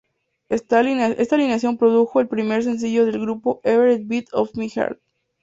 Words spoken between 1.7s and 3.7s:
produjo el primer sencillo del grupo,